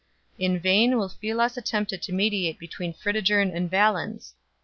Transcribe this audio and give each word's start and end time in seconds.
In 0.39 0.57
vain 0.57 0.93
Ulfilas 0.93 1.57
attempted 1.57 2.01
to 2.01 2.11
mediate 2.11 2.57
between 2.57 2.91
Fritigern 2.91 3.55
and 3.55 3.69
Valens. 3.69 4.33